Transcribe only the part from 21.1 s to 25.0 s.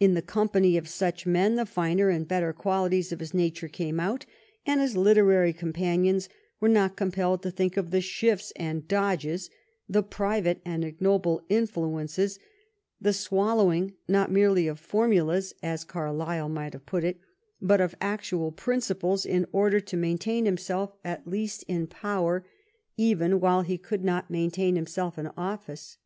least in power even while he could not maintain him